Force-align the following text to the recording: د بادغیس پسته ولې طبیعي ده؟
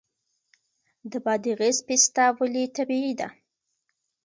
د 1.11 1.13
بادغیس 1.25 1.77
پسته 1.87 2.23
ولې 2.37 2.63
طبیعي 2.75 3.13
ده؟ 3.19 3.27